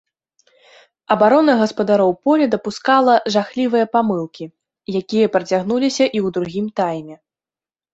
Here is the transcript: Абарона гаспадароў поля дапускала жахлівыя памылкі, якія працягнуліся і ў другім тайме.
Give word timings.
Абарона 1.15 1.53
гаспадароў 1.59 2.11
поля 2.23 2.47
дапускала 2.57 3.13
жахлівыя 3.37 3.85
памылкі, 3.95 4.45
якія 5.05 5.27
працягнуліся 5.39 6.05
і 6.05 6.13
ў 6.25 6.39
другім 6.39 6.67
тайме. 6.81 7.15